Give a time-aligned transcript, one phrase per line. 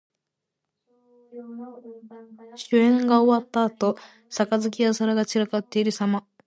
[2.55, 3.97] 酒宴が終わったあと、
[4.31, 6.25] 杯や皿が散らかっているさま。